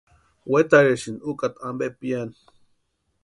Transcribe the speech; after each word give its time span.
Wetarhisïnti 0.51 1.25
úkata 1.31 1.59
ampe 1.67 1.87
piani. 1.99 2.35